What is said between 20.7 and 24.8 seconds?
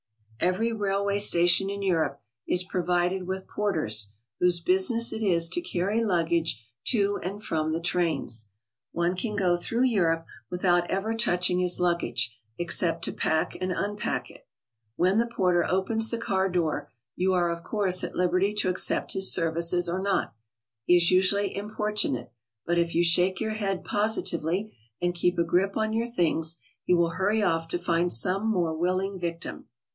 He is usually importunate, but if you shake your 'head positively